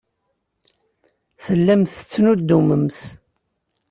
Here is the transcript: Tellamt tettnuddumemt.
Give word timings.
Tellamt 1.43 1.93
tettnuddumemt. 1.97 2.99